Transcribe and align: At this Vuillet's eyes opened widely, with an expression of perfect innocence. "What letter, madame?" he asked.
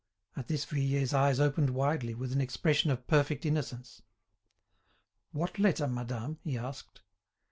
At 0.35 0.47
this 0.47 0.65
Vuillet's 0.65 1.13
eyes 1.13 1.39
opened 1.39 1.69
widely, 1.69 2.15
with 2.15 2.31
an 2.33 2.41
expression 2.41 2.89
of 2.89 3.05
perfect 3.05 3.45
innocence. 3.45 4.01
"What 5.31 5.59
letter, 5.59 5.85
madame?" 5.87 6.39
he 6.43 6.57
asked. 6.57 7.01